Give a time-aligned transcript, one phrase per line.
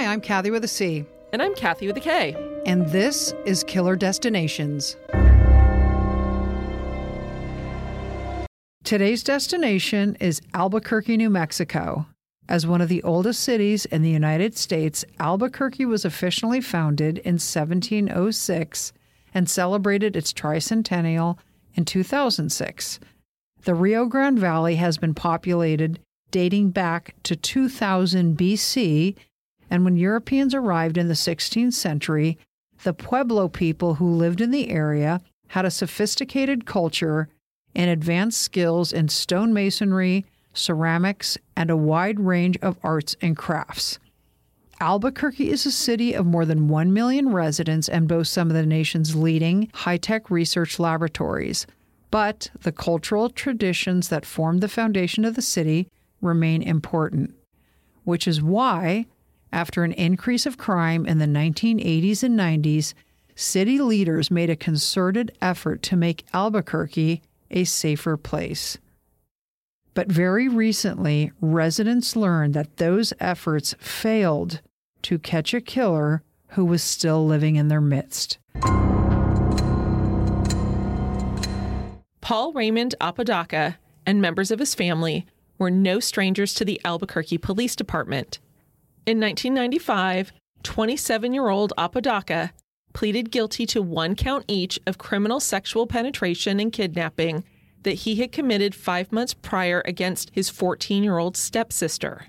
[0.00, 1.04] Hi, I'm Kathy with a C.
[1.34, 2.34] And I'm Kathy with a K.
[2.64, 4.96] And this is Killer Destinations.
[8.82, 12.06] Today's destination is Albuquerque, New Mexico.
[12.48, 17.34] As one of the oldest cities in the United States, Albuquerque was officially founded in
[17.34, 18.92] 1706
[19.34, 21.36] and celebrated its tricentennial
[21.74, 23.00] in 2006.
[23.64, 29.14] The Rio Grande Valley has been populated dating back to 2000 BC,
[29.70, 32.36] and when Europeans arrived in the 16th century,
[32.82, 37.28] the Pueblo people who lived in the area had a sophisticated culture
[37.74, 43.98] and advanced skills in stonemasonry, ceramics, and a wide range of arts and crafts.
[44.80, 48.64] Albuquerque is a city of more than 1 million residents and boasts some of the
[48.64, 51.66] nation's leading high tech research laboratories.
[52.10, 55.88] But the cultural traditions that formed the foundation of the city
[56.22, 57.34] remain important,
[58.04, 59.06] which is why,
[59.52, 62.94] after an increase of crime in the 1980s and 90s,
[63.34, 68.78] city leaders made a concerted effort to make Albuquerque a safer place.
[69.94, 74.60] But very recently, residents learned that those efforts failed
[75.02, 78.38] to catch a killer who was still living in their midst.
[82.20, 85.26] Paul Raymond Apodaca and members of his family
[85.58, 88.38] were no strangers to the Albuquerque Police Department.
[89.06, 92.52] In 1995, 27 year old Apodaca
[92.92, 97.44] pleaded guilty to one count each of criminal sexual penetration and kidnapping
[97.82, 102.26] that he had committed five months prior against his 14 year old stepsister.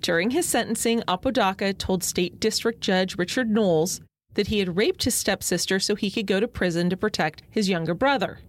[0.00, 4.00] During his sentencing, Apodaca told State District Judge Richard Knowles
[4.34, 7.68] that he had raped his stepsister so he could go to prison to protect his
[7.68, 8.40] younger brother.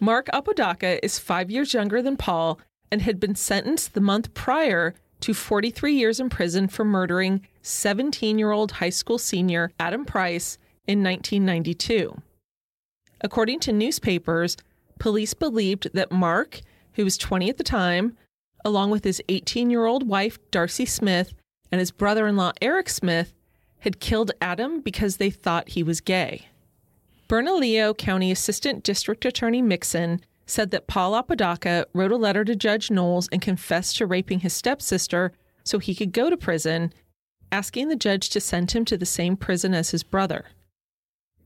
[0.00, 2.60] Mark Apodaca is five years younger than Paul
[2.90, 8.38] and had been sentenced the month prior to 43 years in prison for murdering 17
[8.38, 12.20] year old high school senior Adam Price in 1992.
[13.20, 14.56] According to newspapers,
[14.98, 16.60] police believed that Mark,
[16.94, 18.16] who was 20 at the time,
[18.64, 21.34] along with his 18 year old wife, Darcy Smith,
[21.72, 23.32] and his brother in law, Eric Smith,
[23.80, 26.46] had killed Adam because they thought he was gay.
[27.28, 32.90] Bernalillo County Assistant District Attorney Mixon said that Paul Apodaca wrote a letter to Judge
[32.90, 35.32] Knowles and confessed to raping his stepsister
[35.64, 36.92] so he could go to prison,
[37.50, 40.44] asking the judge to send him to the same prison as his brother.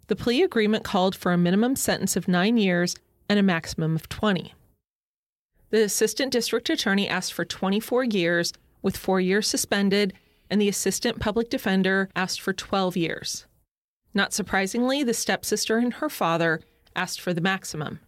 [0.09, 2.97] The plea agreement called for a minimum sentence of nine years
[3.29, 4.55] and a maximum of 20.
[5.71, 8.53] The assistant district attorney asked for 24 years,
[8.83, 10.13] with four years suspended,
[10.51, 13.47] and the assistant public defender asked for 12 years.
[14.13, 16.61] Not surprisingly, the stepsister and her father
[16.97, 18.01] asked for the maximum.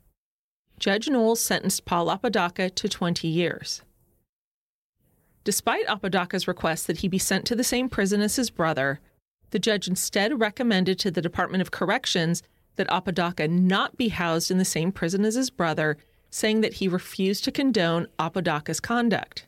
[0.79, 3.83] Judge Knowles sentenced Paul Apodaca to 20 years.
[5.45, 9.01] Despite Apodaca's request that he be sent to the same prison as his brother,
[9.51, 12.43] the judge instead recommended to the Department of Corrections
[12.77, 15.97] that Apodaca not be housed in the same prison as his brother
[16.31, 19.47] saying that he refused to condone Apodaca's conduct.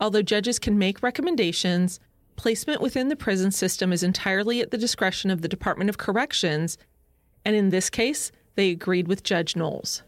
[0.00, 2.00] Although judges can make recommendations,
[2.36, 6.78] placement within the prison system is entirely at the discretion of the Department of Corrections,
[7.44, 10.02] and in this case, they agreed with Judge Knowles.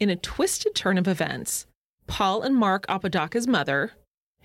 [0.00, 1.66] In a twisted turn of events,
[2.06, 3.92] Paul and Mark Apodaca's mother,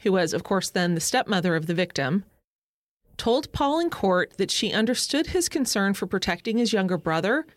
[0.03, 2.25] who was, of course, then the stepmother of the victim,
[3.17, 7.47] told Paul in court that she understood his concern for protecting his younger brother,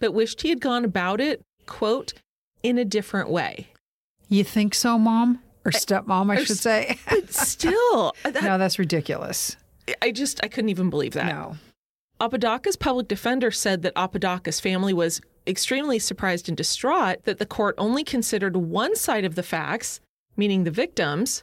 [0.00, 2.14] but wished he had gone about it quote,
[2.62, 3.68] in a different way.
[4.28, 5.40] You think so, mom?
[5.64, 6.98] Or stepmom, I, I should say.
[7.08, 8.14] but still.
[8.24, 9.56] Uh, that, no, that's ridiculous.
[10.02, 11.26] I just, I couldn't even believe that.
[11.26, 11.56] No.
[12.20, 17.74] Apodaca's public defender said that Apodaca's family was extremely surprised and distraught that the court
[17.78, 20.00] only considered one side of the facts,
[20.36, 21.42] meaning the victims,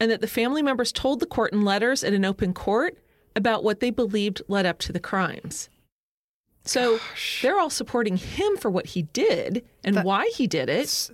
[0.00, 2.98] and that the family members told the court in letters at an open court
[3.36, 5.68] about what they believed led up to the crimes.
[6.64, 7.40] So Gosh.
[7.42, 11.10] they're all supporting him for what he did and that, why he did it.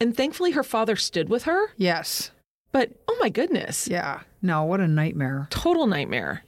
[0.00, 1.72] And thankfully, her father stood with her.
[1.76, 2.30] Yes.
[2.72, 3.88] But oh my goodness.
[3.88, 4.20] Yeah.
[4.42, 5.46] No, what a nightmare.
[5.50, 6.42] Total nightmare.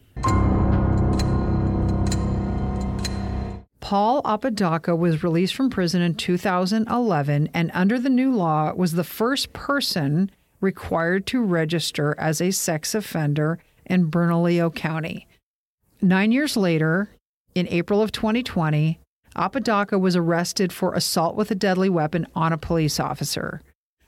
[3.85, 9.05] Paul Apodaca was released from prison in 2011 and under the new law was the
[9.05, 10.31] first person
[10.63, 15.27] required to register as a sex offender in Bernalillo County.
[16.01, 17.11] 9 years later,
[17.55, 18.99] in April of 2020,
[19.37, 23.61] Apodaca was arrested for assault with a deadly weapon on a police officer.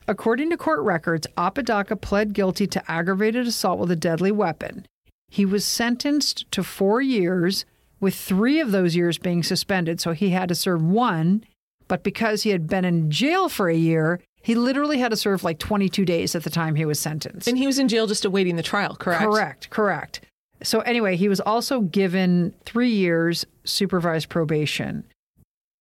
[0.09, 4.87] According to court records, Apodaca pled guilty to aggravated assault with a deadly weapon.
[5.29, 7.67] He was sentenced to four years,
[8.07, 11.43] with three of those years being suspended, so he had to serve one.
[11.89, 15.43] But because he had been in jail for a year, he literally had to serve
[15.43, 17.49] like 22 days at the time he was sentenced.
[17.49, 19.25] And he was in jail just awaiting the trial, correct?
[19.25, 20.21] Correct, correct.
[20.63, 25.03] So, anyway, he was also given three years supervised probation.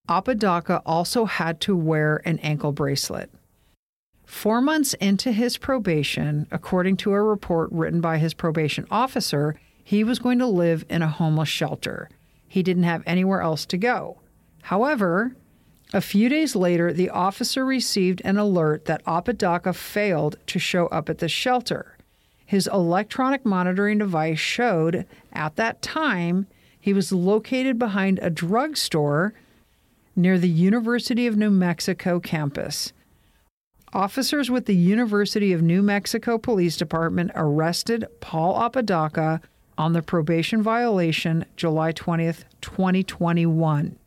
[0.10, 3.30] Apodaca also had to wear an ankle bracelet.
[4.26, 10.04] Four months into his probation, according to a report written by his probation officer, he
[10.04, 12.10] was going to live in a homeless shelter.
[12.48, 14.18] He didn't have anywhere else to go.
[14.64, 15.36] However,
[15.94, 21.08] a few days later, the officer received an alert that Apodaca failed to show up
[21.08, 21.98] at the shelter.
[22.48, 26.48] His electronic monitoring device showed at that time
[26.82, 29.36] he was located behind a drugstore
[30.16, 32.92] near the University of New Mexico campus.
[33.94, 39.42] Officers with the University of New Mexico Police Department arrested Paul Apodaca
[39.78, 43.98] on the probation violation July 20th, 2021.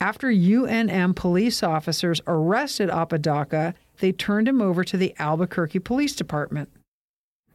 [0.00, 6.68] After UNM police officers arrested Apodaca, they turned him over to the Albuquerque Police Department.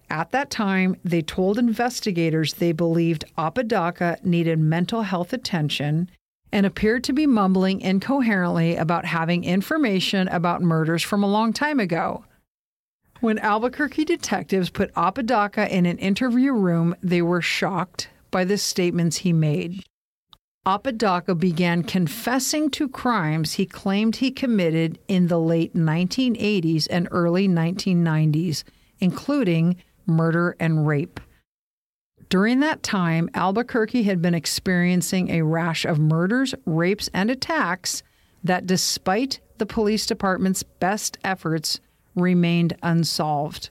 [0.09, 6.09] At that time, they told investigators they believed Apodaca needed mental health attention
[6.51, 11.79] and appeared to be mumbling incoherently about having information about murders from a long time
[11.79, 12.25] ago.
[13.21, 19.17] When Albuquerque detectives put Apodaca in an interview room, they were shocked by the statements
[19.17, 19.83] he made.
[20.65, 27.47] Apodaca began confessing to crimes he claimed he committed in the late 1980s and early
[27.47, 28.63] 1990s,
[28.99, 29.75] including
[30.07, 31.19] murder and rape.
[32.27, 38.01] During that time, Albuquerque had been experiencing a rash of murders, rapes, and attacks
[38.43, 41.79] that, despite the police department's best efforts,
[42.15, 43.69] remained unsolved.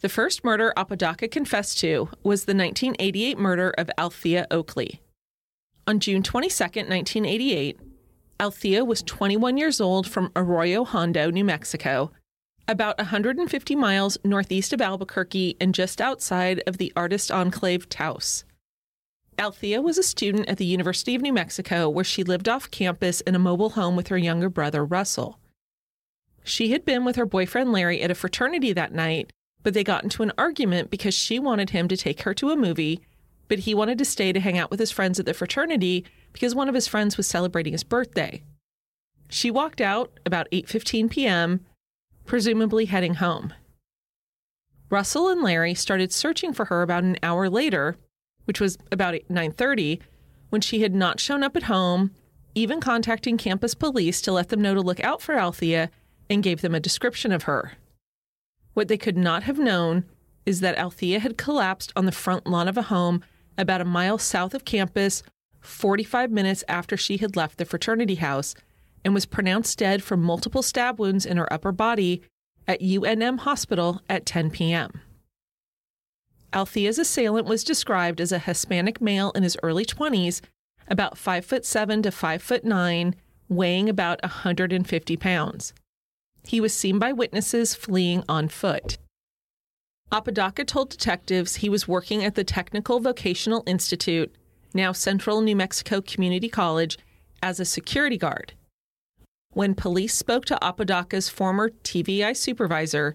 [0.00, 5.00] The first murder Apodaca confessed to was the 1988 murder of Althea Oakeley.
[5.86, 7.78] On June 22, 1988,
[8.40, 12.10] Althea was 21 years old from Arroyo Hondo, New Mexico,
[12.66, 18.44] about 150 miles northeast of Albuquerque and just outside of the artist enclave Taos.
[19.40, 23.20] Althea was a student at the University of New Mexico where she lived off campus
[23.22, 25.40] in a mobile home with her younger brother, Russell.
[26.44, 29.32] She had been with her boyfriend Larry at a fraternity that night
[29.62, 32.56] but they got into an argument because she wanted him to take her to a
[32.56, 33.00] movie,
[33.48, 36.54] but he wanted to stay to hang out with his friends at the fraternity because
[36.54, 38.42] one of his friends was celebrating his birthday.
[39.28, 41.60] She walked out about 8:15 p.m.,
[42.24, 43.52] presumably heading home.
[44.88, 47.96] Russell and Larry started searching for her about an hour later,
[48.44, 50.00] which was about 9:30,
[50.50, 52.10] when she had not shown up at home,
[52.54, 55.90] even contacting campus police to let them know to look out for Althea
[56.28, 57.72] and gave them a description of her.
[58.74, 60.04] What they could not have known
[60.46, 63.22] is that Althea had collapsed on the front lawn of a home
[63.58, 65.22] about a mile south of campus
[65.60, 68.54] 45 minutes after she had left the fraternity house
[69.04, 72.22] and was pronounced dead from multiple stab wounds in her upper body
[72.66, 75.00] at UNM Hospital at 10 p.m.
[76.52, 80.40] Althea's assailant was described as a Hispanic male in his early 20s,
[80.88, 83.14] about 5 foot 7 to 5 foot 9,
[83.48, 85.72] weighing about 150 pounds.
[86.44, 88.98] He was seen by witnesses fleeing on foot.
[90.10, 94.34] Apodaca told detectives he was working at the Technical Vocational Institute,
[94.74, 96.98] now Central New Mexico Community College,
[97.42, 98.54] as a security guard.
[99.52, 103.14] When police spoke to Apodaca's former TVI supervisor,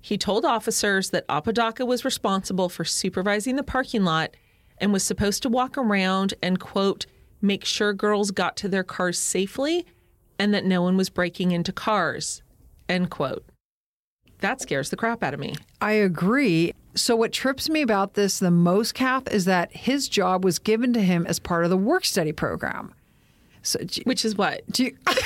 [0.00, 4.36] he told officers that Apodaca was responsible for supervising the parking lot
[4.78, 7.06] and was supposed to walk around and, quote,
[7.42, 9.86] make sure girls got to their cars safely
[10.38, 12.42] and that no one was breaking into cars,
[12.88, 13.44] End quote.
[14.40, 15.54] That scares the crap out of me.
[15.80, 16.74] I agree.
[16.94, 20.92] So, what trips me about this the most, Kath, is that his job was given
[20.92, 22.94] to him as part of the work study program.
[23.62, 24.62] So, Which is what?
[24.78, 24.96] You...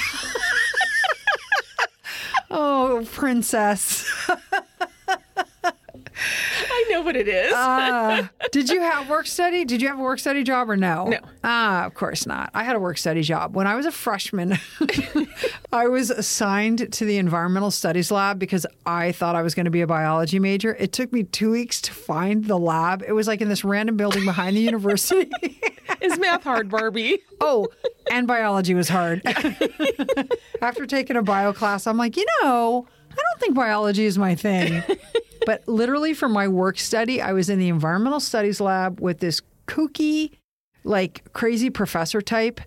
[2.51, 4.10] oh, princess.
[6.73, 7.53] I know what it is.
[7.53, 9.65] uh, Did you have work study?
[9.65, 11.07] Did you have a work study job or no?
[11.07, 11.19] No.
[11.43, 12.51] Ah, of course not.
[12.53, 13.55] I had a work study job.
[13.57, 14.59] When I was a freshman,
[15.73, 19.71] I was assigned to the environmental studies lab because I thought I was going to
[19.71, 20.75] be a biology major.
[20.79, 23.03] It took me two weeks to find the lab.
[23.07, 25.31] It was like in this random building behind the university.
[26.03, 27.21] Is math hard, Barbie?
[27.41, 27.69] oh,
[28.11, 29.23] and biology was hard.
[30.63, 34.35] After taking a bio class, I'm like, you know, I don't think biology is my
[34.35, 34.83] thing.
[35.47, 39.41] but literally for my work study, I was in the environmental studies lab with this
[39.67, 40.33] kooky,
[40.85, 42.61] like crazy professor type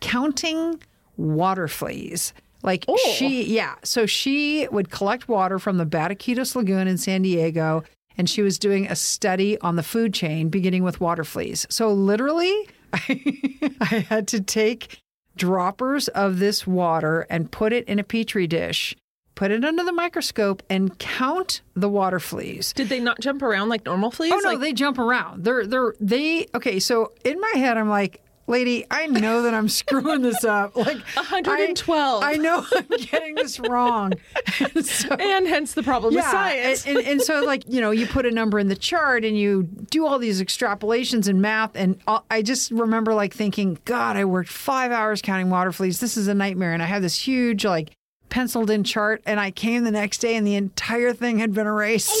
[0.00, 0.80] counting
[1.16, 2.32] water fleas.
[2.62, 2.96] Like Oh.
[3.16, 3.76] she, yeah.
[3.84, 7.84] So she would collect water from the Batiquitos Lagoon in San Diego,
[8.16, 11.66] and she was doing a study on the food chain, beginning with water fleas.
[11.70, 15.00] So literally, I, I had to take
[15.36, 18.96] droppers of this water and put it in a petri dish,
[19.38, 22.72] put it under the microscope, and count the water fleas.
[22.72, 24.32] Did they not jump around like normal fleas?
[24.34, 25.44] Oh no, Like, they jump around.
[25.44, 29.68] They're they're they okay, so in my head I'm like, lady, I know that I'm
[29.80, 30.74] screwing this up.
[30.88, 32.22] Like 112.
[32.24, 34.14] I, I know I'm getting this wrong.
[34.58, 36.84] And so, and hence the problem with science.
[36.84, 39.38] And, and, and so, like, you know, you put a number in the chart and
[39.38, 41.76] you do all these extrapolations in math.
[41.76, 46.00] And I just remember, like, thinking, God, I worked five hours counting water fleas.
[46.00, 46.72] This is a nightmare.
[46.72, 47.90] And I had this huge, like,
[48.28, 49.22] penciled in chart.
[49.26, 52.12] And I came the next day and the entire thing had been erased.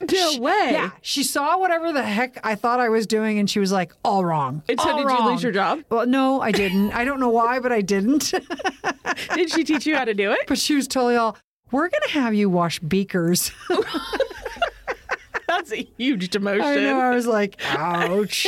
[0.00, 0.70] no way.
[0.72, 3.92] Yeah, she saw whatever the heck I thought I was doing, and she was like,
[4.02, 5.80] "All wrong." And so did you lose your job?
[5.90, 6.92] Well, no, I didn't.
[6.92, 8.32] I don't know why, but I didn't.
[9.34, 10.38] Did she teach you how to do it?
[10.48, 11.36] but she was totally all,
[11.70, 13.52] "We're gonna have you wash beakers."
[15.46, 16.62] That's a huge demotion.
[16.62, 16.98] I know.
[16.98, 18.46] I was like, "Ouch."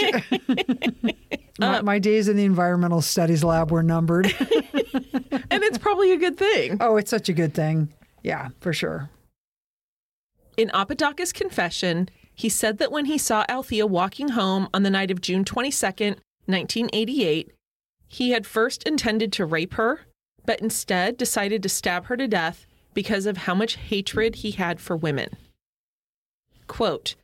[1.63, 4.35] My, my days in the environmental studies lab were numbered.
[5.53, 6.79] And it's probably a good thing.
[6.81, 7.93] oh, it's such a good thing.
[8.23, 9.11] Yeah, for sure.
[10.57, 15.11] In Apodaca's confession, he said that when he saw Althea walking home on the night
[15.11, 16.17] of June 22nd,
[16.47, 17.53] 1988,
[18.09, 20.01] he had first intended to rape her,
[20.47, 24.81] but instead decided to stab her to death because of how much hatred he had
[24.81, 25.37] for women.
[26.67, 27.15] Quote,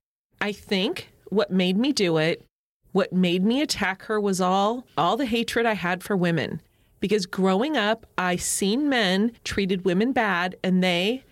[0.41, 2.45] I think what made me do it,
[2.93, 6.61] what made me attack her was all all the hatred I had for women.
[7.01, 11.25] Because growing up, I seen men treated women bad and they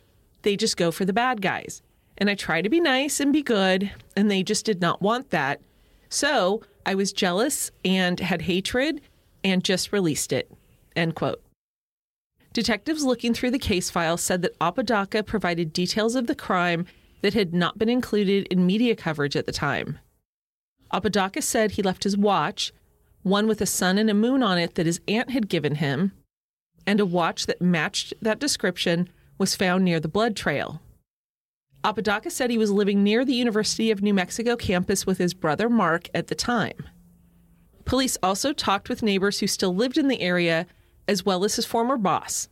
[0.42, 1.82] they just go for the bad guys.
[2.18, 5.30] And I try to be nice and be good, and they just did not want
[5.30, 5.60] that.
[6.08, 9.02] So I was jealous and had hatred
[9.44, 10.50] and just released it.
[10.94, 11.42] End quote.
[12.52, 16.86] Detectives looking through the case file said that Apodaca provided details of the crime
[17.20, 19.98] that had not been included in media coverage at the time.
[20.92, 22.72] Apodaca said he left his watch,
[23.22, 26.12] one with a sun and a moon on it that his aunt had given him,
[26.86, 30.80] and a watch that matched that description was found near the blood trail.
[31.84, 35.68] Apodaca said he was living near the University of New Mexico campus with his brother
[35.68, 36.88] Mark at the time.
[37.84, 40.66] Police also talked with neighbors who still lived in the area,
[41.06, 42.48] as well as his former boss.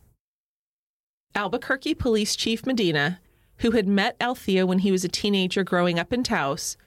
[1.35, 3.19] Albuquerque Police Chief Medina,
[3.57, 6.77] who had met Althea when he was a teenager growing up in Taos,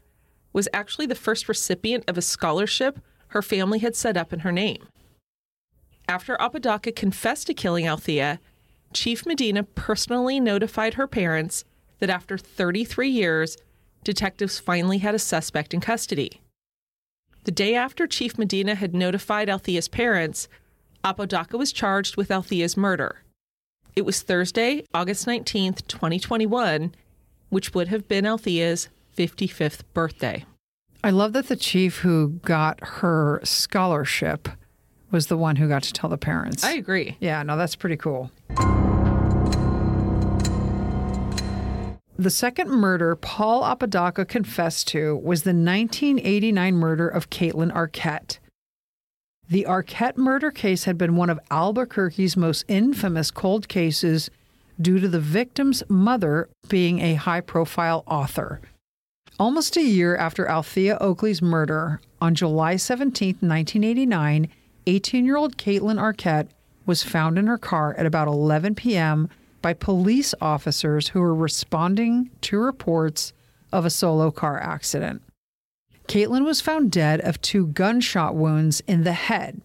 [0.52, 4.52] was actually the first recipient of a scholarship her family had set up in her
[4.52, 4.86] name.
[6.08, 8.40] After Apodaca confessed to killing Althea,
[8.92, 11.64] Chief Medina personally notified her parents
[11.98, 13.58] that after 33 years,
[14.04, 16.40] detectives finally had a suspect in custody.
[17.44, 20.48] The day after Chief Medina had notified Althea's parents,
[21.04, 23.22] Apodaca was charged with Althea's murder.
[23.94, 26.94] It was Thursday, August 19th, 2021,
[27.50, 30.44] which would have been Althea's 55th birthday.
[31.02, 34.48] I love that the chief who got her scholarship
[35.10, 36.62] was the one who got to tell the parents.
[36.64, 37.16] I agree.
[37.20, 38.30] Yeah, no, that's pretty cool.
[42.18, 48.38] The second murder Paul Apodaca confessed to was the 1989 murder of Kaitlyn Arquette.
[49.48, 54.30] The Arquette murder case had been one of Albuquerque's most infamous cold cases
[54.80, 58.60] due to the victim's mother being a high profile author.
[59.38, 64.48] Almost a year after Althea Oakeley's murder, on July 17, 1989,
[64.86, 66.48] 18 year old Kaitlyn Arquette
[66.86, 69.28] was found in her car at about 11 p.m.
[69.62, 73.32] by police officers who were responding to reports
[73.72, 75.22] of a solo car accident.
[76.08, 79.62] Kaitlyn was found dead of two gunshot wounds in the head.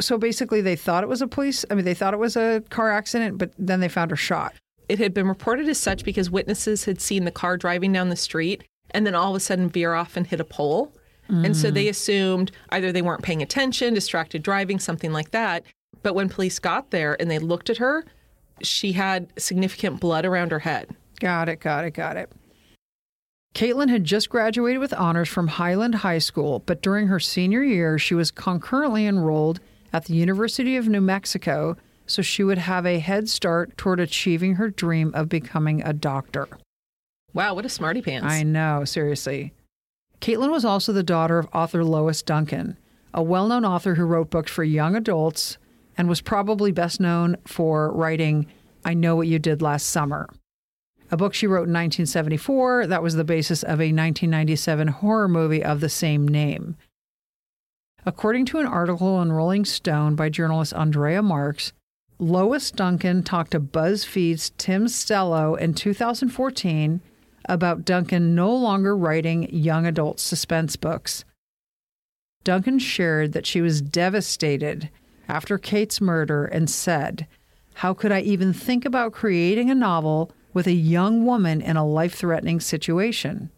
[0.00, 2.64] So basically, they thought it was a police, I mean, they thought it was a
[2.68, 4.54] car accident, but then they found her shot.
[4.88, 8.16] It had been reported as such because witnesses had seen the car driving down the
[8.16, 10.92] street and then all of a sudden veer off and hit a pole.
[11.28, 15.64] And so they assumed either they weren't paying attention, distracted driving, something like that.
[16.04, 18.04] But when police got there and they looked at her,
[18.62, 20.94] she had significant blood around her head.
[21.18, 22.30] Got it, got it, got it.
[23.56, 27.98] Kaitlyn had just graduated with honors from Highland High School, but during her senior year,
[27.98, 29.58] she was concurrently enrolled
[29.92, 34.54] at the University of New Mexico so she would have a head start toward achieving
[34.54, 36.48] her dream of becoming a doctor.
[37.34, 38.26] Wow, what a smarty pants.
[38.26, 39.52] I know, seriously.
[40.20, 42.76] Kaitlyn was also the daughter of author Lois Duncan,
[43.12, 45.58] a well known author who wrote books for young adults
[45.98, 48.46] and was probably best known for writing
[48.84, 50.28] I Know What You Did Last Summer,
[51.10, 55.62] a book she wrote in 1974 that was the basis of a 1997 horror movie
[55.62, 56.76] of the same name.
[58.04, 61.72] According to an article in Rolling Stone by journalist Andrea Marks,
[62.18, 67.02] Lois Duncan talked to BuzzFeed's Tim Stelloh in 2014
[67.46, 71.26] about Duncan no longer writing young adult suspense books.
[72.42, 74.88] Duncan shared that she was devastated
[75.28, 77.26] after Kate's murder and said,
[77.74, 81.86] How could I even think about creating a novel with a young woman in a
[81.86, 83.50] life threatening situation?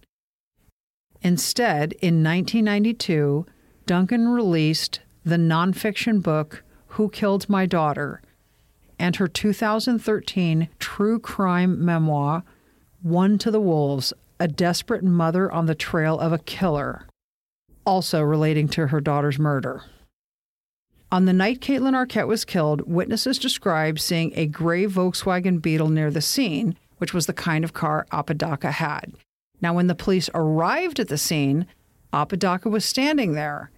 [1.23, 3.47] Instead, in 1992,
[3.87, 8.21] Duncan released the nonfiction book Who Killed My Daughter
[8.99, 12.43] and her 2013 true crime memoir,
[13.03, 17.07] One to the Wolves A Desperate Mother on the Trail of a Killer,
[17.85, 19.85] also relating to her daughter's murder.
[21.11, 26.11] On the night Kaitlyn Arquette was killed, witnesses described seeing a gray Volkswagen Beetle near
[26.11, 29.15] the scene, which was the kind of car Apodaca had.
[29.61, 31.67] Now, when the police arrived at the scene,
[32.13, 33.71] Apodaca was standing there,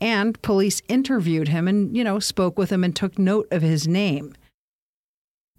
[0.00, 3.88] and police interviewed him and, you know, spoke with him and took note of his
[3.88, 4.34] name.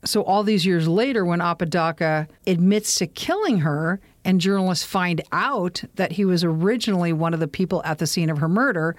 [0.08, 5.84] So, all these years later, when Apodaca admits to killing her and journalists find out
[5.96, 8.96] that he was originally one of the people at the scene of her murder,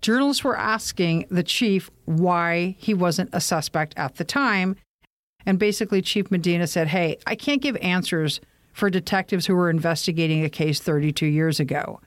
[0.00, 4.76] journalists were asking the chief why he wasn't a suspect at the time.
[5.44, 8.40] And basically, Chief Medina said, Hey, I can't give answers
[8.72, 12.00] for detectives who were investigating a case 32 years ago.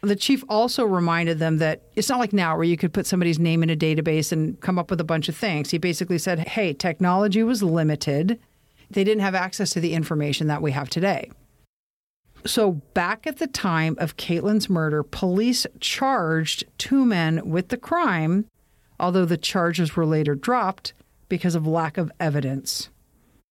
[0.00, 3.40] The chief also reminded them that it's not like now where you could put somebody's
[3.40, 5.70] name in a database and come up with a bunch of things.
[5.70, 8.38] He basically said, hey, technology was limited.
[8.90, 11.30] They didn't have access to the information that we have today.
[12.46, 18.46] So, back at the time of Kaitlyn's murder, police charged two men with the crime,
[19.00, 20.92] although the charges were later dropped
[21.28, 22.90] because of lack of evidence.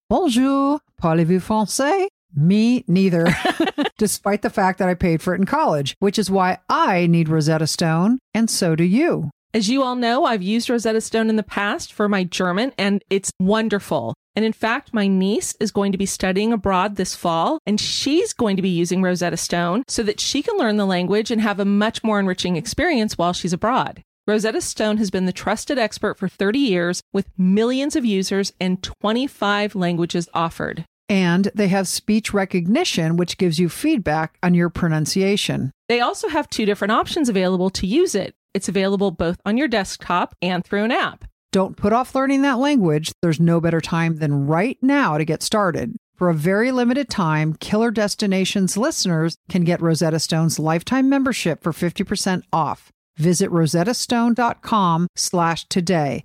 [0.08, 2.08] Bonjour, parlez-vous français?
[2.38, 3.26] Me neither,
[3.98, 7.28] despite the fact that I paid for it in college, which is why I need
[7.28, 9.30] Rosetta Stone, and so do you.
[9.52, 13.02] As you all know, I've used Rosetta Stone in the past for my German, and
[13.10, 14.14] it's wonderful.
[14.36, 18.32] And in fact, my niece is going to be studying abroad this fall, and she's
[18.32, 21.58] going to be using Rosetta Stone so that she can learn the language and have
[21.58, 24.00] a much more enriching experience while she's abroad.
[24.28, 28.80] Rosetta Stone has been the trusted expert for 30 years with millions of users and
[28.80, 30.84] 25 languages offered.
[31.08, 35.72] And they have speech recognition, which gives you feedback on your pronunciation.
[35.88, 38.34] They also have two different options available to use it.
[38.54, 41.24] It's available both on your desktop and through an app.
[41.50, 43.10] Don't put off learning that language.
[43.22, 45.96] There's no better time than right now to get started.
[46.16, 51.72] For a very limited time, Killer Destinations listeners can get Rosetta Stone's lifetime membership for
[51.72, 52.90] 50% off.
[53.16, 56.24] Visit rosettastone.com slash today.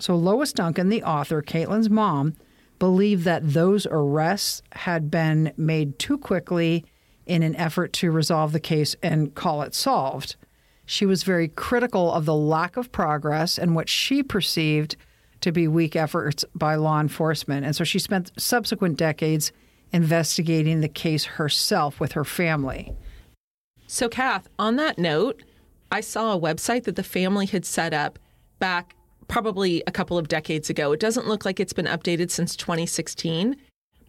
[0.00, 2.34] So Lois Duncan, the author, Kaitlyn's mom,
[2.78, 6.84] believed that those arrests had been made too quickly
[7.26, 10.36] in an effort to resolve the case and call it solved.
[10.86, 14.96] She was very critical of the lack of progress and what she perceived
[15.42, 17.64] to be weak efforts by law enforcement.
[17.64, 19.52] And so she spent subsequent decades
[19.92, 22.94] investigating the case herself with her family.
[23.86, 25.42] So, Kath, on that note,
[25.90, 28.18] I saw a website that the family had set up
[28.58, 28.94] back
[29.30, 30.92] probably a couple of decades ago.
[30.92, 33.56] It doesn't look like it's been updated since 2016,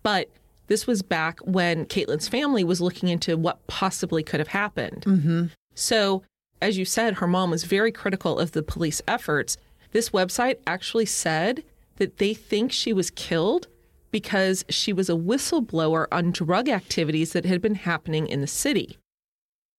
[0.03, 0.29] but
[0.67, 5.03] this was back when Kaitlyn's family was looking into what possibly could have happened.
[5.05, 5.45] Mm-hmm.
[5.75, 6.23] So,
[6.61, 9.57] as you said, her mom was very critical of the police efforts.
[9.91, 11.63] This website actually said
[11.97, 13.67] that they think she was killed
[14.09, 18.97] because she was a whistleblower on drug activities that had been happening in the city.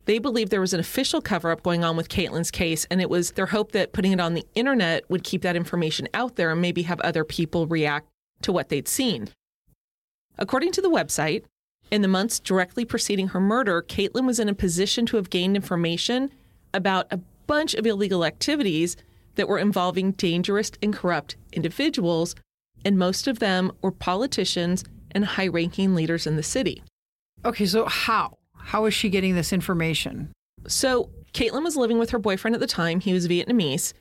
[0.04, 3.08] They believed there was an official cover up going on with Kaitlyn's case, and it
[3.08, 6.50] was their hope that putting it on the internet would keep that information out there
[6.50, 8.08] and maybe have other people react
[8.42, 9.28] to what they'd seen.
[10.38, 11.44] According to the website,
[11.90, 15.54] in the months directly preceding her murder, Kaitlyn was in a position to have gained
[15.54, 16.30] information
[16.74, 18.96] about a bunch of illegal activities
[19.34, 22.34] that were involving dangerous and corrupt individuals,
[22.84, 26.82] and most of them were politicians and high ranking leaders in the city.
[27.44, 28.36] Okay, so how?
[28.64, 30.32] How is she getting this information?
[30.66, 33.00] So, Kaitlyn was living with her boyfriend at the time.
[33.00, 33.92] He was Vietnamese.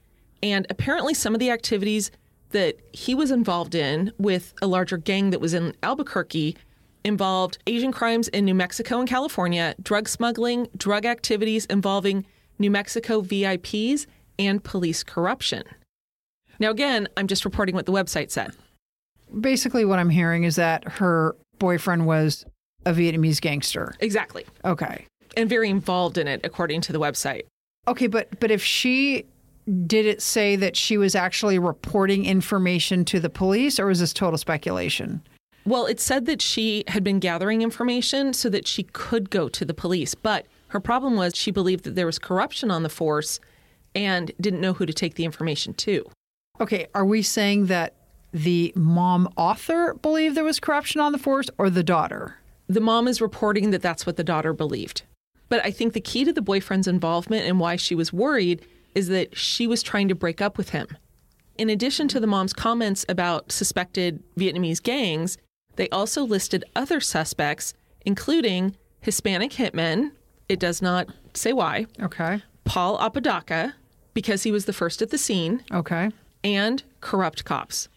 [0.43, 2.11] And apparently, some of the activities
[2.51, 6.57] that he was involved in with a larger gang that was in Albuquerque
[7.03, 12.25] involved Asian crimes in New Mexico and California, drug smuggling, drug activities involving
[12.59, 14.05] New Mexico VIPs,
[14.37, 15.63] and police corruption.
[16.59, 18.51] Now, again, I'm just reporting what the website said.
[19.39, 22.45] Basically, what I'm hearing is that her boyfriend was
[22.85, 23.95] a Vietnamese gangster.
[23.99, 24.45] Exactly.
[24.65, 25.05] Okay.
[25.37, 27.43] And very involved in it, according to the website.
[27.87, 29.25] Okay, but but if she
[29.85, 34.13] did it say that she was actually reporting information to the police or was this
[34.13, 35.21] total speculation?
[35.65, 39.63] Well, it said that she had been gathering information so that she could go to
[39.63, 43.39] the police, but her problem was she believed that there was corruption on the force
[43.93, 46.09] and didn't know who to take the information to.
[46.59, 47.93] Okay, are we saying that
[48.31, 52.37] the mom author believed there was corruption on the force or the daughter?
[52.71, 55.01] The mom is reporting that that's what the daughter believed.
[55.49, 59.09] But I think the key to the boyfriend's involvement and why she was worried is
[59.09, 60.87] that she was trying to break up with him.
[61.57, 65.37] In addition to the mom's comments about suspected Vietnamese gangs,
[65.75, 67.73] they also listed other suspects,
[68.05, 70.11] including Hispanic hitmen.
[70.47, 71.87] It does not say why.
[72.01, 72.41] Okay.
[72.63, 73.75] Paul Apodaca,
[74.13, 76.09] because he was the first at the scene, Okay.
[76.41, 77.89] and corrupt cops.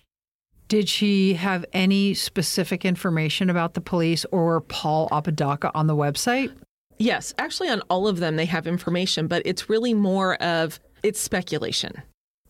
[0.69, 6.55] Did she have any specific information about the police or Paul Apodaca on the website?
[6.99, 11.21] Yes, actually, on all of them, they have information, but it's really more of it's
[11.21, 12.03] speculation.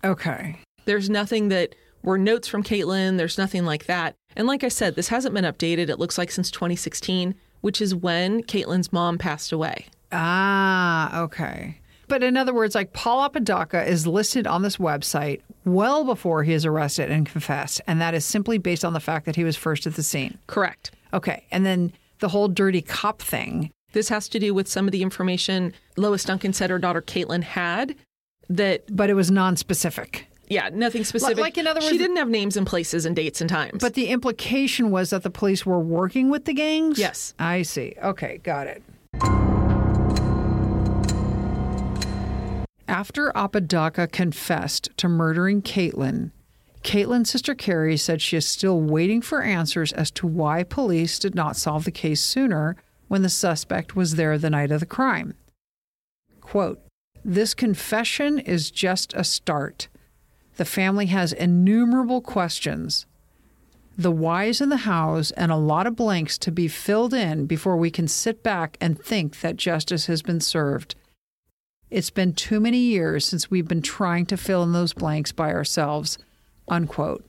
[0.04, 0.58] Okay.
[0.84, 3.16] There's nothing that were notes from Kaitlyn.
[3.16, 4.14] There's nothing like that.
[4.36, 5.88] And like I said, this hasn't been updated.
[5.88, 9.86] It looks like since 2016, which is when Kaitlyn's mom passed away.
[10.12, 11.80] Ah, okay.
[12.14, 16.52] But in other words, like Paul Apodaca is listed on this website well before he
[16.52, 19.56] is arrested and confessed, and that is simply based on the fact that he was
[19.56, 20.38] first at the scene.
[20.46, 20.92] Correct.
[21.12, 21.44] Okay.
[21.50, 23.72] And then the whole dirty cop thing.
[23.94, 27.42] This has to do with some of the information Lois Duncan said her daughter Kaitlyn
[27.42, 27.96] had
[28.48, 30.28] that, But it was non-specific.
[30.46, 31.38] yeah, nothing specific.
[31.38, 33.78] like, in other words, she didn't have names and places and dates and times.
[33.80, 36.96] But the implication was that the police were working with the gangs?
[36.96, 37.34] Yes.
[37.40, 37.96] I see.
[38.00, 38.84] Okay, got it.
[42.86, 46.32] After Apodaca confessed to murdering Kaitlyn,
[46.82, 51.34] Kaitlyn's sister Carrie said she is still waiting for answers as to why police did
[51.34, 52.76] not solve the case sooner
[53.08, 55.34] when the suspect was there the night of the crime.
[56.42, 56.80] Quote,
[57.24, 59.88] This confession is just a start.
[60.56, 63.06] The family has innumerable questions
[63.96, 67.76] the whys and the hows, and a lot of blanks to be filled in before
[67.76, 70.96] we can sit back and think that justice has been served.
[71.94, 75.52] It's been too many years since we've been trying to fill in those blanks by
[75.52, 76.18] ourselves.
[76.66, 77.24] Unquote.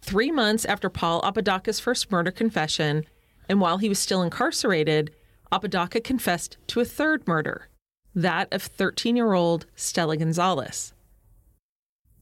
[0.00, 3.04] Three months after Paul Apodaca's first murder confession,
[3.48, 5.10] and while he was still incarcerated,
[5.50, 7.66] Apodaca confessed to a third murder,
[8.14, 10.94] that of 13 year old Stella Gonzales.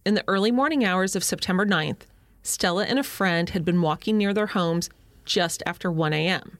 [0.07, 2.07] In the early morning hours of September 9th,
[2.43, 4.89] Stella and a friend had been walking near their homes
[5.27, 6.57] just after 1 a.m.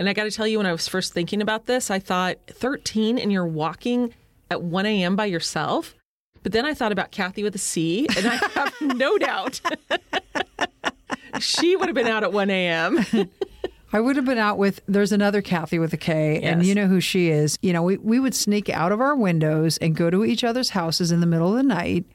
[0.00, 2.38] And I got to tell you, when I was first thinking about this, I thought
[2.46, 4.14] 13 and you're walking
[4.50, 5.14] at 1 a.m.
[5.14, 5.94] by yourself.
[6.42, 9.60] But then I thought about Kathy with a C, and I have no doubt
[11.38, 13.04] she would have been out at 1 a.m.
[13.92, 16.86] I would have been out with, there's another Kathy with a K, and you know
[16.86, 17.58] who she is.
[17.60, 20.70] You know, we, we would sneak out of our windows and go to each other's
[20.70, 22.06] houses in the middle of the night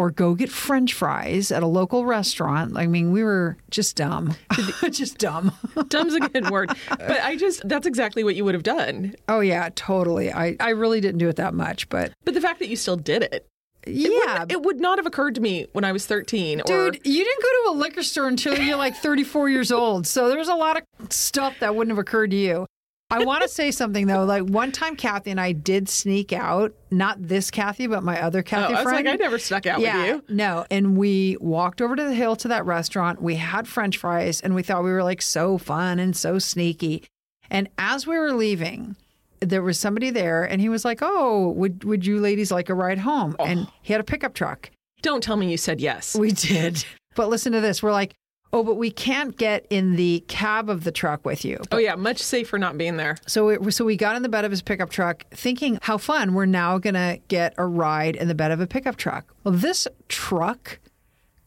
[0.00, 2.74] or go get french fries at a local restaurant.
[2.74, 4.34] I mean, we were just dumb.
[4.90, 5.52] just dumb.
[5.88, 6.70] Dumb's a good word.
[6.88, 9.14] But I just, that's exactly what you would have done.
[9.28, 10.32] Oh, yeah, totally.
[10.32, 12.96] I, I really didn't do it that much, but But the fact that you still
[12.96, 13.46] did it,
[13.86, 14.46] yeah.
[14.48, 16.62] it would not have occurred to me when I was 13.
[16.62, 20.06] or, Dude, you didn't go to a liquor store until you're like 34 years old.
[20.06, 22.64] So there's a lot of stuff that wouldn't have occurred to you.
[23.10, 24.24] I want to say something though.
[24.24, 26.72] Like one time, Kathy and I did sneak out.
[26.90, 29.04] Not this Kathy, but my other oh, Kathy I was friend.
[29.04, 30.34] like, I never stuck out yeah, with you.
[30.34, 30.64] no.
[30.70, 33.20] And we walked over to the hill to that restaurant.
[33.20, 37.04] We had French fries, and we thought we were like so fun and so sneaky.
[37.50, 38.96] And as we were leaving,
[39.40, 42.74] there was somebody there, and he was like, "Oh, would would you ladies like a
[42.74, 43.72] ride home?" And oh.
[43.82, 44.70] he had a pickup truck.
[45.02, 46.14] Don't tell me you said yes.
[46.14, 46.84] We did.
[47.16, 47.82] But listen to this.
[47.82, 48.14] We're like,
[48.52, 51.60] Oh, but we can't get in the cab of the truck with you.
[51.70, 53.16] Oh, yeah, much safer not being there.
[53.26, 56.34] So it, so we got in the bed of his pickup truck thinking how fun
[56.34, 59.32] we're now going to get a ride in the bed of a pickup truck.
[59.44, 60.80] Well, this truck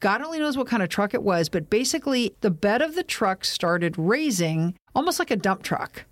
[0.03, 3.03] God only knows what kind of truck it was, but basically the bed of the
[3.03, 6.03] truck started raising almost like a dump truck.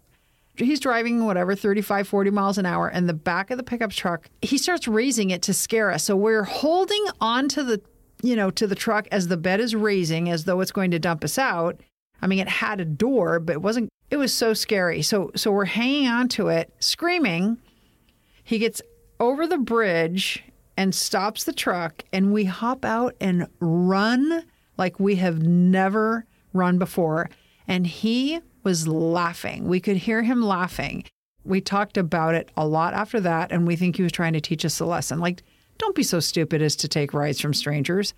[0.56, 4.30] He's driving whatever 35 40 miles an hour and the back of the pickup truck
[4.42, 7.82] he starts raising it to scare us so we're holding onto the
[8.22, 11.00] you know, to the truck as the bed is raising as though it's going to
[11.00, 11.80] dump us out.
[12.22, 15.02] I mean, it had a door, but it wasn't it was so scary.
[15.02, 17.58] So so we're hanging on to it, screaming.
[18.44, 18.82] He gets
[19.20, 20.44] over the bridge
[20.78, 24.46] and stops the truck and we hop out and run
[24.78, 27.30] like we have never run before.
[27.68, 29.68] And he was laughing.
[29.68, 31.06] We could hear him laughing.
[31.44, 34.42] We talked about it a lot after that, and we think he was trying to
[34.42, 35.20] teach us a lesson.
[35.20, 35.42] Like,
[35.82, 38.14] don't be so stupid as to take rides from strangers.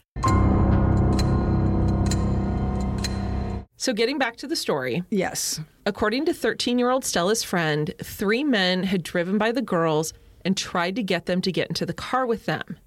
[3.77, 5.03] So, getting back to the story.
[5.09, 5.61] Yes.
[5.85, 10.57] According to 13 year old Stella's friend, three men had driven by the girls and
[10.57, 12.77] tried to get them to get into the car with them.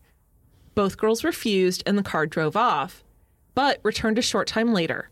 [0.75, 3.03] Both girls refused and the car drove off,
[3.55, 5.09] but returned a short time later.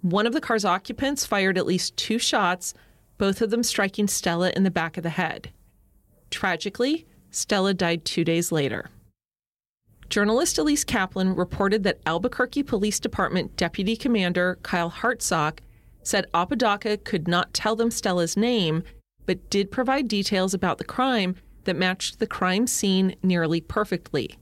[0.00, 2.72] One of the car's occupants fired at least two shots,
[3.16, 5.50] both of them striking Stella in the back of the head.
[6.30, 8.90] Tragically, Stella died two days later.
[10.08, 15.58] Journalist Elise Kaplan reported that Albuquerque Police Department Deputy Commander Kyle Hartsock
[16.02, 18.82] said Apodaca could not tell them Stella's name,
[19.26, 24.38] but did provide details about the crime that matched the crime scene nearly perfectly.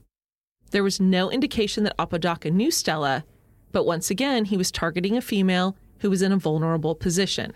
[0.71, 3.25] There was no indication that Apodaca knew Stella,
[3.73, 7.53] but once again, he was targeting a female who was in a vulnerable position.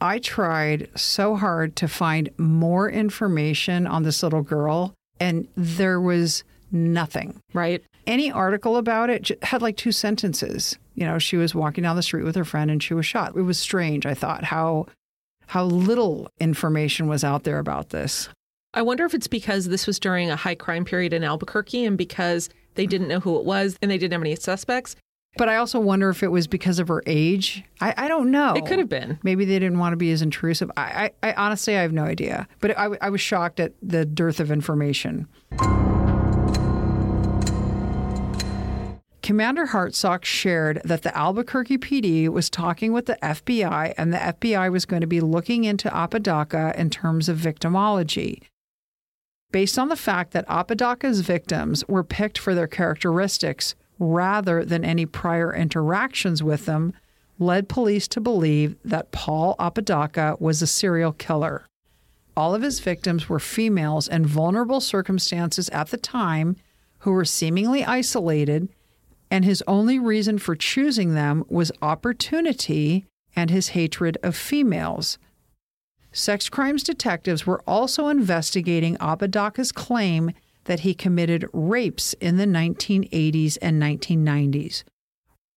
[0.00, 6.42] I tried so hard to find more information on this little girl, and there was
[6.72, 7.40] nothing.
[7.52, 7.82] Right.
[8.06, 10.76] Any article about it had like two sentences.
[10.94, 13.36] You know, she was walking down the street with her friend and she was shot.
[13.36, 14.86] It was strange, I thought, how
[15.48, 18.28] how little information was out there about this.
[18.74, 21.98] I wonder if it's because this was during a high crime period in Albuquerque and
[21.98, 24.96] because they didn't know who it was and they didn't have any suspects.
[25.36, 27.64] But I also wonder if it was because of her age.
[27.80, 28.54] I, I don't know.
[28.54, 29.18] It could have been.
[29.22, 30.70] Maybe they didn't want to be as intrusive.
[30.76, 32.46] I, I, I honestly, I have no idea.
[32.60, 35.28] But I, I was shocked at the dearth of information.
[39.22, 44.70] Commander Hartsock shared that the Albuquerque PD was talking with the FBI and the FBI
[44.70, 48.42] was going to be looking into Apodaca in terms of victimology.
[49.52, 55.06] Based on the fact that Apodaca's victims were picked for their characteristics rather than any
[55.06, 56.92] prior interactions with them,
[57.38, 61.64] led police to believe that Paul Apodaca was a serial killer.
[62.36, 66.56] All of his victims were females in vulnerable circumstances at the time
[67.00, 68.68] who were seemingly isolated
[69.32, 75.16] and his only reason for choosing them was opportunity and his hatred of females.
[76.12, 80.32] Sex crimes detectives were also investigating Apodaca's claim
[80.64, 84.84] that he committed rapes in the 1980s and 1990s.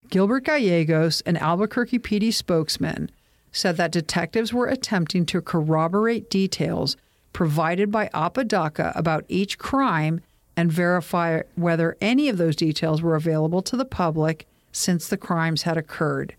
[0.10, 3.12] Gilbert Gallegos, an Albuquerque PD spokesman,
[3.52, 6.96] said that detectives were attempting to corroborate details
[7.34, 10.22] provided by Apodaca about each crime
[10.58, 15.64] and verify whether any of those details were available to the public since the crimes
[15.64, 16.36] had occurred.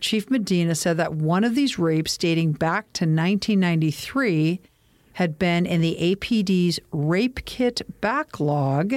[0.00, 4.60] Chief Medina said that one of these rapes, dating back to 1993,
[5.14, 8.94] had been in the APD's rape kit backlog.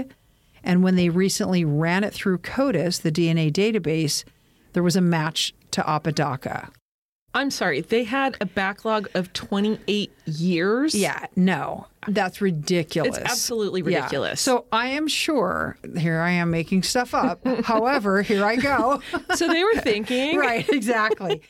[0.64, 4.26] And when they recently ran it through CODIS, the DNA database,
[4.74, 6.72] there was a match to Apodaca.
[7.34, 10.96] I'm sorry, they had a backlog of 28 years?
[10.96, 13.18] Yeah, no, that's ridiculous.
[13.18, 14.46] It's absolutely ridiculous.
[14.48, 14.54] Yeah.
[14.54, 17.46] So I am sure, here I am making stuff up.
[17.64, 19.02] However, here I go.
[19.36, 20.38] so they were thinking.
[20.40, 21.42] right, exactly.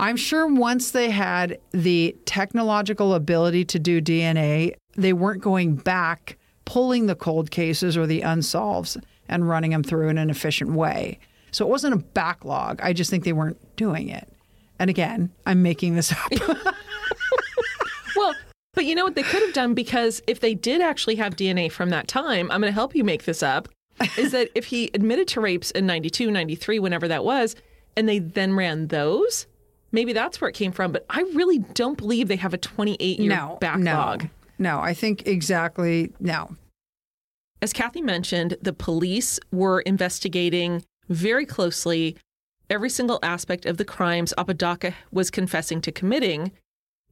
[0.00, 6.38] I'm sure once they had the technological ability to do DNA, they weren't going back
[6.64, 8.96] pulling the cold cases or the unsolves
[9.28, 11.18] and running them through in an efficient way.
[11.50, 12.80] So it wasn't a backlog.
[12.82, 14.28] I just think they weren't doing it.
[14.78, 16.30] And again, I'm making this up.
[18.16, 18.34] well,
[18.74, 21.70] but you know what they could have done because if they did actually have DNA
[21.70, 23.68] from that time, I'm going to help you make this up.
[24.16, 27.56] is that if he admitted to rapes in 92, 93, whenever that was,
[27.96, 29.46] and they then ran those,
[29.90, 30.92] maybe that's where it came from.
[30.92, 34.22] But I really don't believe they have a 28 year no, backlog.
[34.22, 36.56] No, no, I think exactly no.
[37.60, 42.16] As Kathy mentioned, the police were investigating very closely
[42.70, 46.52] every single aspect of the crimes Apodaca was confessing to committing,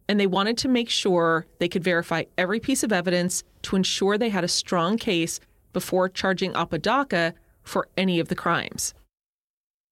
[0.09, 4.17] and they wanted to make sure they could verify every piece of evidence to ensure
[4.17, 5.41] they had a strong case
[5.73, 8.95] before charging Apodaca for any of the crimes.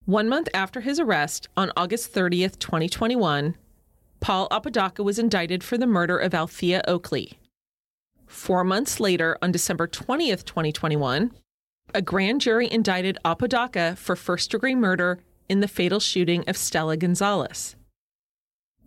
[0.07, 3.57] One month after his arrest, on August 30th, 2021,
[4.21, 7.35] Paul Apodaca was indicted for the murder of Althea Oakeley.
[8.27, 11.33] Four months later, on December 20th, 2021,
[11.95, 16.97] a grand jury indicted Apodaca for first degree murder in the fatal shooting of Stella
[16.97, 17.77] Gonzales.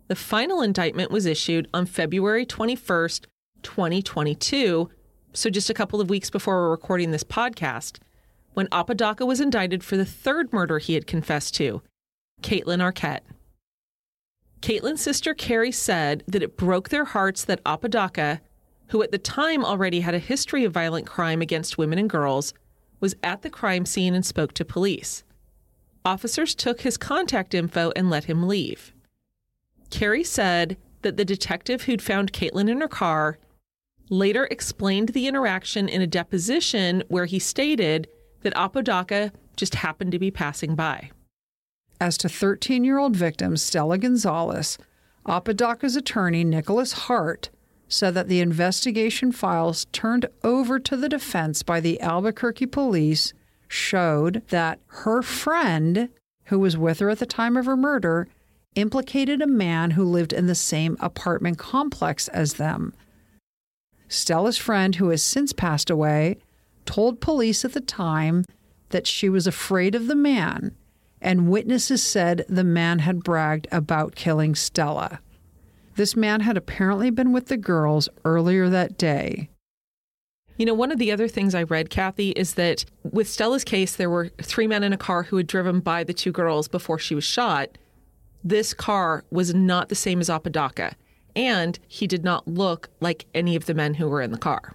[0.08, 3.26] The final indictment was issued on February 21st,
[3.62, 4.90] 2022,
[5.32, 7.98] so just a couple of weeks before we're recording this podcast,
[8.54, 11.82] when Apodaca was indicted for the third murder he had confessed to,
[12.42, 13.20] Kaitlyn Arquette.
[14.60, 18.40] Kaitlyn's sister Carrie said that it broke their hearts that Apodaca,
[18.88, 22.54] who at the time already had a history of violent crime against women and girls,
[22.98, 25.22] was at the crime scene and spoke to police.
[26.04, 28.92] Officers took his contact info and let him leave.
[29.90, 33.38] Carrie said that the detective who'd found Kaitlyn in her car
[34.10, 38.08] later explained the interaction in a deposition where he stated
[38.42, 41.10] that Apodaca just happened to be passing by.
[42.00, 44.78] As to 13 year old victim Stella Gonzales,
[45.26, 47.50] Apodaca's attorney, Nicholas Hart,
[47.88, 53.32] said that the investigation files turned over to the defense by the Albuquerque police
[53.68, 56.08] showed that her friend,
[56.44, 58.26] who was with her at the time of her murder,
[58.74, 62.94] implicated a man who lived in the same apartment complex as them.
[64.08, 66.38] Stella's friend, who has since passed away,
[66.86, 68.44] told police at the time
[68.88, 70.74] that she was afraid of the man,
[71.20, 75.20] and witnesses said the man had bragged about killing Stella.
[75.96, 79.50] This man had apparently been with the girls earlier that day.
[80.58, 83.94] You know, one of the other things I read, Kathy, is that with Stella's case,
[83.94, 86.98] there were three men in a car who had driven by the two girls before
[86.98, 87.78] she was shot.
[88.42, 90.96] This car was not the same as Apodaca,
[91.36, 94.74] and he did not look like any of the men who were in the car.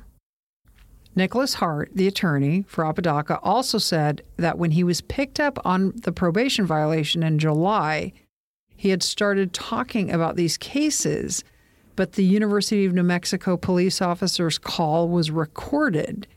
[1.15, 5.91] Nicholas Hart, the attorney for Apodaca, also said that when he was picked up on
[5.97, 8.13] the probation violation in July,
[8.77, 11.43] he had started talking about these cases,
[11.95, 16.27] but the University of New Mexico police officer's call was recorded.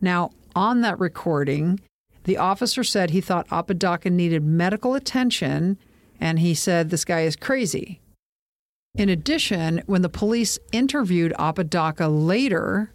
[0.00, 1.80] Now, on that recording,
[2.24, 5.78] the officer said he thought Apodaca needed medical attention,
[6.20, 8.00] and he said this guy is crazy.
[8.94, 12.92] In addition, when the police interviewed Apodaca later,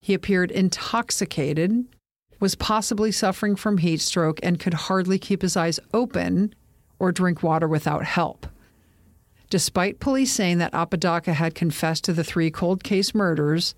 [0.00, 1.84] he appeared intoxicated,
[2.38, 6.54] was possibly suffering from heat stroke, and could hardly keep his eyes open
[6.98, 8.46] or drink water without help.
[9.50, 13.74] Despite police saying that Apodaca had confessed to the three cold case murders,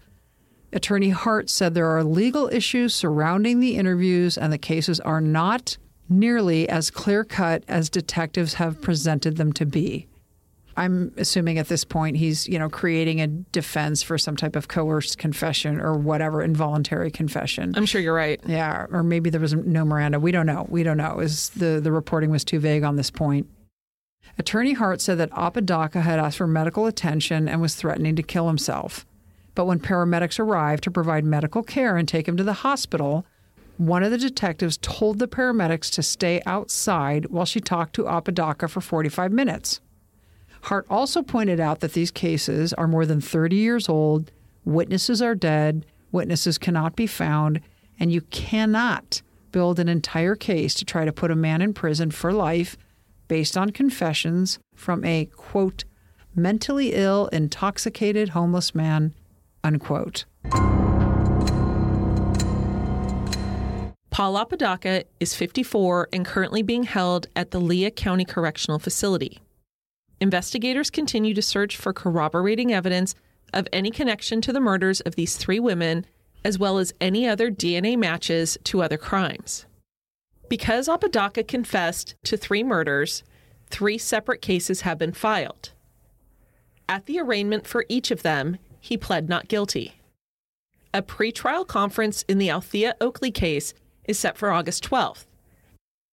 [0.73, 5.77] Attorney Hart said there are legal issues surrounding the interviews and the cases are not
[6.09, 10.07] nearly as clear cut as detectives have presented them to be.
[10.77, 14.69] I'm assuming at this point he's, you know, creating a defense for some type of
[14.69, 17.73] coerced confession or whatever, involuntary confession.
[17.77, 18.41] I'm sure you're right.
[18.47, 20.21] Yeah, or maybe there was no Miranda.
[20.21, 20.67] We don't know.
[20.69, 21.21] We don't know.
[21.21, 23.49] Is the the reporting was too vague on this point.
[24.39, 28.49] Attorney Hart said that Apodaca had asked for medical attention and was threatening to kill
[28.49, 29.07] himself.
[29.55, 33.25] But when paramedics arrived to provide medical care and take him to the hospital,
[33.79, 38.69] one of the detectives told the paramedics to stay outside while she talked to Apodaca
[38.69, 39.81] for 45 minutes.
[40.63, 44.33] Hart also pointed out that these cases are more than 30 years old,
[44.65, 47.61] witnesses are dead, witnesses cannot be found,
[48.01, 52.11] and you cannot build an entire case to try to put a man in prison
[52.11, 52.77] for life
[53.29, 55.85] based on confessions from a quote
[56.35, 59.15] mentally ill intoxicated homeless man
[59.65, 60.25] unquote
[64.17, 69.43] Paul Apodaca is 54 and currently being held at the Lea County Correctional Facility.
[70.23, 73.15] Investigators continue to search for corroborating evidence
[73.53, 76.07] of any connection to the murders of these three women,
[76.47, 79.66] as well as any other DNA matches to other crimes.
[80.49, 83.23] Because Apodaca confessed to three murders,
[83.69, 85.73] three separate cases have been filed.
[86.89, 89.95] At the arraignment for each of them, he pled not guilty.
[90.95, 95.27] A pretrial conference in the Althea Oakeley case is set for August 12th.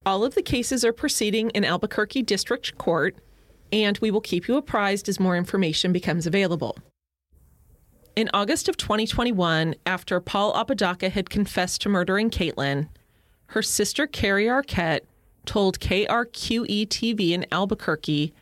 [0.04, 3.16] All of the cases are proceeding in Albuquerque District Court
[3.72, 6.76] and we will keep you apprised as more information becomes available.
[8.14, 12.88] In August of 2021, after Paul Apodaca had confessed to murdering Kaitlyn,
[13.52, 15.00] her sister Carrie Arquette
[15.46, 18.32] told KRQE TV in Albuquerque,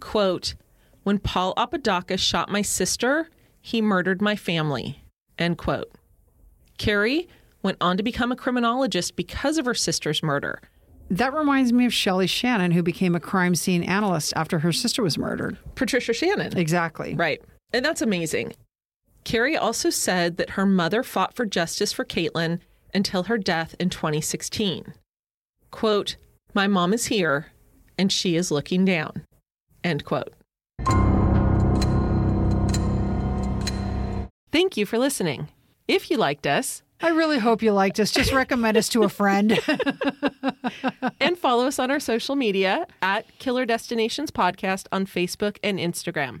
[0.00, 0.54] quote,
[1.02, 3.28] When Paul Apodaca shot my sister,
[3.60, 5.02] he murdered my family,
[5.38, 5.90] end quote.
[6.78, 7.28] Carrie
[7.62, 10.60] went on to become a criminologist because of her sister's murder–
[11.10, 15.02] that reminds me of Shelley Shannon, who became a crime scene analyst after her sister
[15.02, 15.56] was murdered.
[15.74, 16.56] Patricia Shannon.
[16.56, 17.14] Exactly.
[17.14, 17.40] Right.
[17.72, 18.54] And that's amazing.
[19.24, 22.60] Carrie also said that her mother fought for justice for Kaitlyn
[22.96, 24.94] until her death in 2016.
[25.70, 26.16] Quote,
[26.54, 27.52] My mom is here
[27.98, 29.24] and she is looking down.
[29.84, 30.32] End quote.
[34.50, 35.48] Thank you for listening.
[35.86, 38.10] If you liked us, I really hope you liked us.
[38.10, 39.60] Just recommend us to a friend.
[41.20, 46.40] and follow us on our social media at Killer Destinations Podcast on Facebook and Instagram.